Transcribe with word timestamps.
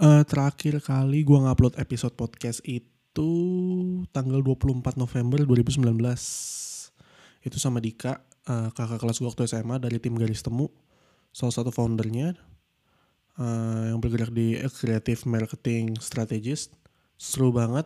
Uh, 0.00 0.24
terakhir 0.24 0.80
kali 0.80 1.20
gue 1.20 1.36
ngupload 1.36 1.76
episode 1.76 2.16
podcast 2.16 2.64
itu 2.64 3.28
tanggal 4.08 4.40
24 4.40 4.96
November 4.96 5.44
2019. 5.44 5.84
Itu 7.44 7.56
sama 7.60 7.76
Dika, 7.76 8.24
uh, 8.48 8.72
kakak 8.72 9.04
kelas 9.04 9.20
gue 9.20 9.28
waktu 9.28 9.44
SMA 9.44 9.76
dari 9.76 10.00
tim 10.00 10.16
Garis 10.16 10.40
Temu. 10.40 10.72
Salah 11.28 11.52
satu 11.52 11.68
foundernya 11.68 12.32
uh, 13.36 13.92
yang 13.92 14.00
bergerak 14.00 14.32
di 14.32 14.56
creative 14.80 15.28
marketing 15.28 16.00
strategist. 16.00 16.72
Seru 17.20 17.52
banget. 17.52 17.84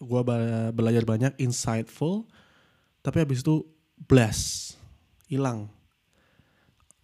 Gue 0.00 0.24
belajar 0.72 1.04
banyak, 1.04 1.36
insightful. 1.36 2.24
Tapi 3.04 3.20
habis 3.20 3.44
itu 3.44 3.60
blast, 4.08 4.80
hilang. 5.28 5.68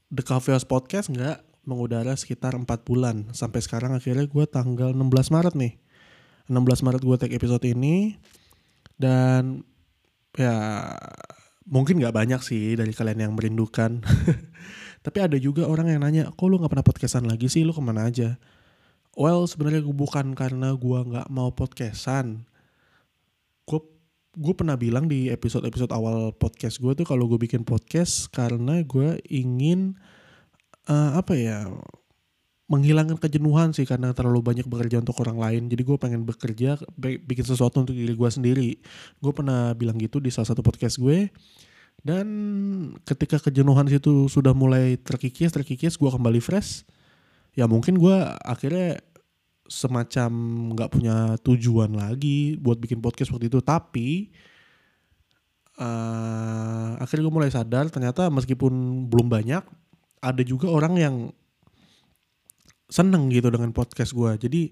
The 0.09 0.25
Coffee 0.25 0.57
House 0.57 0.65
Podcast 0.65 1.13
nggak 1.13 1.52
mengudara 1.63 2.15
sekitar 2.15 2.55
4 2.59 2.67
bulan. 2.83 3.31
Sampai 3.35 3.63
sekarang 3.63 3.95
akhirnya 3.95 4.27
gue 4.27 4.45
tanggal 4.47 4.91
16 4.95 5.35
Maret 5.35 5.55
nih. 5.55 5.75
16 6.51 6.85
Maret 6.87 7.03
gue 7.03 7.17
take 7.19 7.37
episode 7.39 7.65
ini. 7.67 8.19
Dan 8.99 9.63
ya 10.35 10.57
mungkin 11.67 12.03
gak 12.03 12.15
banyak 12.15 12.41
sih 12.43 12.75
dari 12.75 12.91
kalian 12.91 13.31
yang 13.31 13.33
merindukan. 13.35 14.03
Tapi 15.05 15.19
ada 15.19 15.35
juga 15.35 15.67
orang 15.67 15.91
yang 15.91 16.01
nanya, 16.07 16.31
kok 16.31 16.47
lu 16.47 16.63
gak 16.63 16.71
pernah 16.71 16.87
podcastan 16.87 17.27
lagi 17.27 17.51
sih, 17.51 17.67
lu 17.67 17.75
ke 17.75 17.83
mana 17.83 18.07
aja? 18.07 18.39
Well 19.19 19.45
sebenarnya 19.45 19.85
gue 19.85 19.93
bukan 19.93 20.33
karena 20.33 20.75
gue 20.75 20.99
gak 21.11 21.29
mau 21.29 21.51
podcastan. 21.53 22.47
Gue 23.67 23.83
gue 24.33 24.55
pernah 24.57 24.81
bilang 24.81 25.05
di 25.11 25.29
episode-episode 25.29 25.93
awal 25.93 26.33
podcast 26.33 26.81
gue 26.81 26.97
tuh 26.97 27.05
kalau 27.05 27.29
gue 27.29 27.37
bikin 27.37 27.69
podcast 27.69 28.33
karena 28.33 28.81
gue 28.81 29.21
ingin 29.29 30.01
uh, 30.89 31.19
apa 31.19 31.35
ya 31.37 31.69
menghilangkan 32.73 33.21
kejenuhan 33.21 33.77
sih 33.77 33.85
karena 33.85 34.17
terlalu 34.17 34.41
banyak 34.41 34.65
bekerja 34.65 35.05
untuk 35.05 35.21
orang 35.21 35.37
lain. 35.37 35.63
Jadi 35.69 35.83
gue 35.85 35.97
pengen 36.01 36.25
bekerja, 36.25 36.81
bikin 36.97 37.45
sesuatu 37.45 37.85
untuk 37.85 37.93
diri 37.93 38.17
gue 38.17 38.31
sendiri. 38.33 38.71
Gue 39.21 39.33
pernah 39.37 39.77
bilang 39.77 40.01
gitu 40.01 40.25
di 40.25 40.33
salah 40.33 40.49
satu 40.49 40.65
podcast 40.65 40.97
gue. 40.97 41.29
Dan 42.01 42.27
ketika 43.05 43.37
kejenuhan 43.37 43.85
itu 43.93 44.25
sudah 44.25 44.57
mulai 44.57 44.97
terkikis, 44.97 45.53
terkikis, 45.53 46.01
gue 46.01 46.09
kembali 46.09 46.41
fresh. 46.41 46.89
Ya 47.53 47.69
mungkin 47.69 48.01
gue 48.01 48.17
akhirnya 48.41 49.05
semacam 49.69 50.31
nggak 50.73 50.91
punya 50.97 51.17
tujuan 51.45 51.93
lagi 51.93 52.57
buat 52.57 52.81
bikin 52.81 53.05
podcast 53.05 53.37
waktu 53.37 53.53
itu. 53.53 53.61
Tapi 53.61 54.33
uh, 55.77 56.97
akhirnya 56.97 57.29
gue 57.29 57.35
mulai 57.37 57.53
sadar 57.53 57.93
ternyata 57.93 58.33
meskipun 58.33 59.05
belum 59.13 59.29
banyak, 59.29 59.61
ada 60.23 60.43
juga 60.47 60.71
orang 60.71 60.95
yang 60.97 61.17
seneng 62.87 63.29
gitu 63.29 63.51
dengan 63.51 63.75
podcast 63.75 64.15
gue. 64.15 64.39
Jadi 64.39 64.63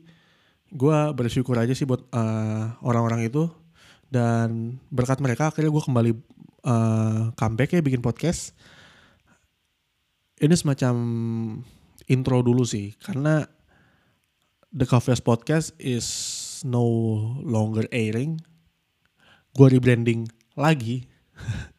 gue 0.70 0.98
bersyukur 1.18 1.58
aja 1.58 1.74
sih 1.74 1.84
buat 1.84 2.06
eh, 2.14 2.64
orang-orang 2.86 3.26
itu 3.26 3.50
dan 4.10 4.78
berkat 4.90 5.18
mereka 5.22 5.50
akhirnya 5.50 5.70
gue 5.70 5.84
kembali 5.86 6.12
uh, 6.66 7.30
comeback 7.38 7.78
ya 7.78 7.80
bikin 7.80 8.02
podcast. 8.02 8.52
Ini 10.40 10.50
semacam 10.56 10.94
intro 12.10 12.42
dulu 12.42 12.66
sih 12.66 12.96
karena 12.98 13.46
The 14.74 14.86
Coffee 14.86 15.14
Podcast 15.22 15.78
is 15.78 16.06
no 16.66 16.82
longer 17.42 17.86
airing. 17.94 18.42
Gue 19.54 19.78
rebranding 19.78 20.26
lagi. 20.58 21.06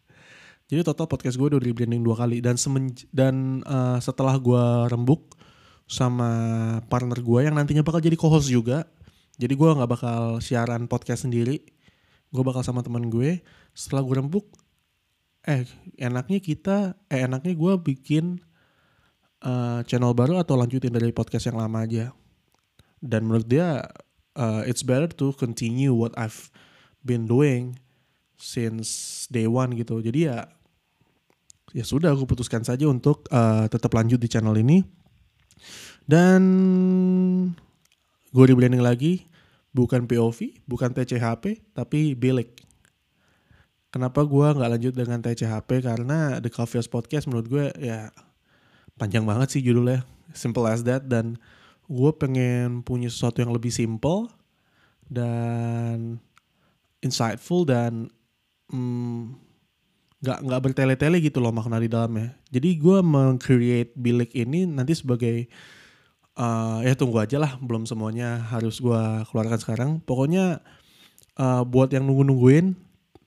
Jadi 0.71 0.87
total 0.87 1.03
podcast 1.11 1.35
gue 1.35 1.51
udah 1.51 1.59
rebranding 1.59 1.99
dua 1.99 2.15
kali 2.15 2.39
dan 2.39 2.55
semen 2.55 2.95
dan 3.11 3.59
uh, 3.67 3.99
setelah 3.99 4.39
gue 4.39 4.87
rembuk 4.87 5.35
sama 5.83 6.31
partner 6.87 7.19
gue 7.19 7.43
yang 7.43 7.59
nantinya 7.59 7.83
bakal 7.83 7.99
jadi 7.99 8.15
co-host 8.15 8.47
juga. 8.47 8.87
Jadi 9.35 9.51
gue 9.51 9.67
nggak 9.67 9.91
bakal 9.91 10.39
siaran 10.39 10.87
podcast 10.87 11.27
sendiri. 11.27 11.59
Gue 12.31 12.43
bakal 12.47 12.63
sama 12.63 12.79
teman 12.79 13.11
gue. 13.11 13.43
Setelah 13.75 13.99
gue 13.99 14.15
rembuk, 14.15 14.47
eh 15.43 15.67
enaknya 15.99 16.39
kita, 16.39 16.95
eh 17.11 17.27
enaknya 17.27 17.51
gue 17.51 17.73
bikin 17.91 18.39
uh, 19.43 19.83
channel 19.83 20.15
baru 20.15 20.39
atau 20.39 20.55
lanjutin 20.55 20.95
dari 20.95 21.11
podcast 21.11 21.51
yang 21.51 21.59
lama 21.59 21.83
aja. 21.83 22.15
Dan 23.03 23.27
menurut 23.27 23.43
dia, 23.43 23.91
uh, 24.39 24.63
it's 24.63 24.87
better 24.87 25.11
to 25.11 25.35
continue 25.35 25.91
what 25.91 26.15
I've 26.15 26.47
been 27.03 27.27
doing 27.27 27.75
since 28.39 29.27
day 29.27 29.51
one 29.51 29.75
gitu. 29.75 29.99
Jadi 29.99 30.31
ya 30.31 30.47
ya 31.71 31.83
sudah 31.87 32.11
aku 32.11 32.27
putuskan 32.27 32.63
saja 32.63 32.87
untuk 32.87 33.27
uh, 33.31 33.67
tetap 33.71 33.91
lanjut 33.95 34.19
di 34.19 34.27
channel 34.27 34.55
ini. 34.55 34.83
Dan 36.05 36.41
gue 38.33 38.43
rebranding 38.43 38.81
lagi 38.81 39.27
bukan 39.71 40.09
POV 40.09 40.67
bukan 40.67 40.91
TCHP 40.91 41.61
tapi 41.71 42.17
Bilik 42.17 42.59
kenapa 43.91 44.23
gue 44.23 44.47
nggak 44.55 44.71
lanjut 44.71 44.93
dengan 44.95 45.19
TCHP 45.19 45.83
karena 45.83 46.39
The 46.39 46.49
Coffee 46.49 46.81
Podcast 46.87 47.27
menurut 47.27 47.47
gue 47.51 47.65
ya 47.77 48.09
panjang 48.95 49.27
banget 49.27 49.57
sih 49.57 49.61
judulnya. 49.61 50.07
Simple 50.31 50.65
as 50.71 50.81
that. 50.87 51.05
Dan 51.05 51.41
gue 51.91 52.11
pengen 52.15 52.85
punya 52.87 53.11
sesuatu 53.11 53.43
yang 53.43 53.51
lebih 53.51 53.69
simple 53.69 54.31
dan 55.11 56.23
insightful 57.03 57.67
dan 57.67 58.07
hmm, 58.71 59.35
nggak 60.21 60.39
nggak 60.45 60.61
bertele-tele 60.61 61.17
gitu 61.17 61.41
loh 61.41 61.49
makna 61.49 61.81
di 61.81 61.89
dalamnya. 61.89 62.37
Jadi 62.53 62.77
gue 62.77 63.01
meng-create 63.01 63.91
bilik 63.97 64.31
ini 64.37 64.69
nanti 64.69 64.93
sebagai 64.93 65.49
uh, 66.37 66.85
ya 66.85 66.93
tunggu 66.93 67.17
aja 67.17 67.41
lah, 67.41 67.57
belum 67.57 67.89
semuanya 67.89 68.45
harus 68.53 68.77
gue 68.77 69.01
keluarkan 69.33 69.57
sekarang. 69.57 69.89
Pokoknya 70.05 70.61
uh, 71.41 71.65
buat 71.65 71.89
yang 71.89 72.05
nunggu-nungguin, 72.05 72.77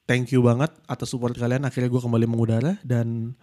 thank 0.07 0.31
you 0.31 0.47
banget 0.47 0.71
atas 0.87 1.11
support 1.11 1.35
kalian. 1.35 1.67
Akhirnya 1.67 1.91
gue 1.91 1.99
kembali 1.99 2.27
mengudara 2.31 2.79
dan 2.87 3.35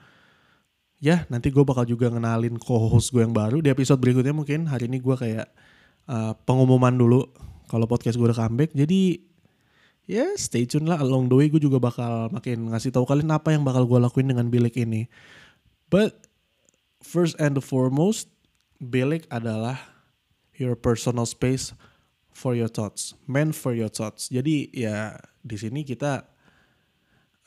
ya 1.03 1.27
nanti 1.27 1.51
gue 1.51 1.65
bakal 1.67 1.83
juga 1.83 2.07
ngenalin 2.07 2.55
co-host 2.55 3.11
gue 3.11 3.25
yang 3.25 3.33
baru 3.33 3.59
di 3.59 3.73
episode 3.73 3.97
berikutnya 3.97 4.37
mungkin 4.37 4.69
hari 4.69 4.85
ini 4.85 5.01
gue 5.01 5.15
kayak 5.17 5.49
uh, 6.07 6.37
pengumuman 6.45 6.93
dulu 6.93 7.25
kalau 7.67 7.83
podcast 7.83 8.15
gue 8.15 8.31
udah 8.31 8.47
comeback. 8.47 8.71
Jadi 8.71 9.30
ya 10.11 10.27
stay 10.35 10.67
tune 10.67 10.83
lah 10.83 10.99
along 10.99 11.31
the 11.31 11.35
way 11.39 11.47
gue 11.47 11.63
juga 11.63 11.79
bakal 11.79 12.27
makin 12.35 12.67
ngasih 12.75 12.91
tahu 12.91 13.07
kalian 13.07 13.31
apa 13.31 13.55
yang 13.55 13.63
bakal 13.63 13.87
gue 13.87 13.95
lakuin 13.95 14.27
dengan 14.27 14.51
bilik 14.51 14.75
ini. 14.75 15.07
But 15.87 16.27
first 16.99 17.39
and 17.39 17.55
the 17.55 17.63
foremost, 17.63 18.27
bilik 18.83 19.23
adalah 19.31 19.79
your 20.59 20.75
personal 20.75 21.23
space 21.23 21.71
for 22.35 22.51
your 22.59 22.67
thoughts, 22.67 23.15
meant 23.23 23.55
for 23.55 23.71
your 23.71 23.87
thoughts. 23.87 24.27
Jadi 24.27 24.67
ya 24.75 25.15
di 25.39 25.55
sini 25.55 25.87
kita 25.87 26.27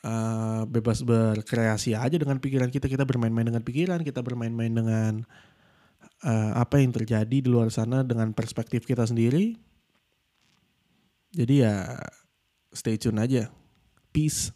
uh, 0.01 0.65
bebas 0.65 1.05
berkreasi 1.05 1.93
aja 1.93 2.17
dengan 2.17 2.41
pikiran 2.41 2.73
kita, 2.73 2.89
kita 2.89 3.05
bermain-main 3.05 3.45
dengan 3.45 3.61
pikiran, 3.61 4.01
kita 4.01 4.25
bermain-main 4.25 4.73
dengan 4.73 5.13
uh, 6.25 6.51
apa 6.57 6.81
yang 6.81 6.89
terjadi 6.89 7.37
di 7.45 7.45
luar 7.45 7.69
sana 7.69 8.01
dengan 8.01 8.33
perspektif 8.33 8.89
kita 8.89 9.05
sendiri. 9.05 9.53
Jadi 11.35 11.61
ya 11.61 11.99
stay 12.75 12.97
tune 12.97 13.19
aja. 13.19 13.49
Peace. 14.13 14.51